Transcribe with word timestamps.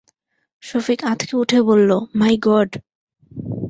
সফিক 0.63 0.99
আঁৎকে 1.03 1.33
উঠে 1.37 1.59
বলল, 1.69 1.91
মাই 2.19 2.35
গড়! 2.45 2.71